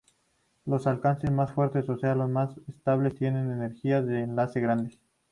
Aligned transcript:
Los 0.65 0.87
enlaces 0.87 1.29
más 1.29 1.51
fuertes, 1.51 1.87
o 1.87 1.95
sea 1.95 2.15
los 2.15 2.27
más 2.27 2.59
estables, 2.67 3.13
tienen 3.13 3.51
energías 3.51 4.03
de 4.07 4.21
enlace 4.21 4.59
grandes. 4.59 4.99